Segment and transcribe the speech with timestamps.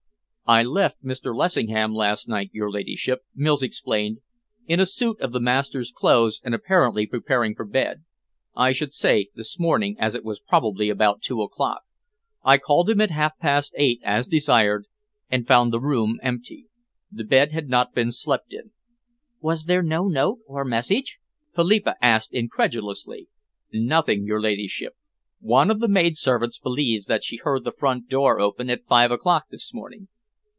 [0.47, 1.33] "I left Mr.
[1.33, 4.17] Lessingham last night, your ladyship," Mills explained,
[4.67, 8.03] "in a suit of the master's clothes and apparently preparing for bed
[8.53, 11.83] I should say this morning, as it was probably about two o'clock.
[12.43, 14.87] I called him at half past eight, as desired,
[15.29, 16.67] and found the room empty.
[17.09, 18.71] The bed had not been slept in."
[19.39, 21.19] "Was there no note or message?"
[21.55, 23.29] Philippa asked incredulously.
[23.71, 24.97] "Nothing, your ladyship.
[25.39, 29.11] One of the maid servants believes that she heard the front door open at five
[29.11, 30.09] o'clock this morning."